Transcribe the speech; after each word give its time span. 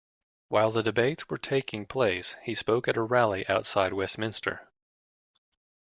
While 0.47 0.71
the 0.71 0.81
debates 0.81 1.29
were 1.29 1.37
taking 1.37 1.85
place 1.85 2.35
he 2.41 2.55
spoke 2.55 2.87
at 2.87 2.97
a 2.97 3.03
rally 3.03 3.47
outside 3.47 3.93
Westminster. 3.93 4.67